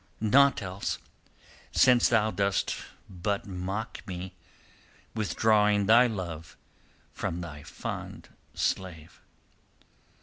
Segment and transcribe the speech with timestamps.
[0.19, 0.97] "Naught else,
[1.71, 2.75] since thou dost
[3.07, 4.33] but mock me,
[5.13, 6.57] withdrawing thy love
[7.13, 9.21] from thy fond slave."